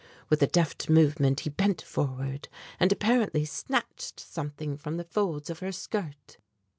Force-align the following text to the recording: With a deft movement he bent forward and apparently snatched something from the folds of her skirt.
With 0.31 0.41
a 0.41 0.47
deft 0.47 0.89
movement 0.89 1.41
he 1.41 1.51
bent 1.51 1.83
forward 1.83 2.47
and 2.79 2.91
apparently 2.91 3.45
snatched 3.45 4.19
something 4.19 4.75
from 4.75 4.97
the 4.97 5.03
folds 5.03 5.51
of 5.51 5.59
her 5.59 5.71
skirt. 5.71 6.37